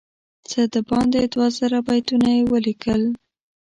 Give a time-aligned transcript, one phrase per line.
[0.49, 3.01] څه باندې دوه زره بیتونه یې ولیکل.